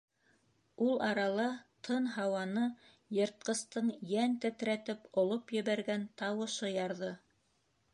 Ул 0.85 0.95
арала 1.07 1.45
тын 1.89 2.07
һауаны 2.15 2.65
йыртҡыстың 3.19 3.95
йән 4.15 4.37
тетрәтеп 4.47 5.09
олоп 5.25 5.59
ебәргән 5.61 6.13
тауышы 6.25 6.77
ярҙы. 6.79 7.17